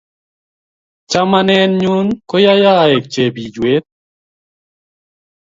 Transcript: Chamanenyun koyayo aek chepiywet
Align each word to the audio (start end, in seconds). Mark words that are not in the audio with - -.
Chamanenyun 1.09 2.07
koyayo 2.29 2.71
aek 2.83 3.03
chepiywet 3.13 3.85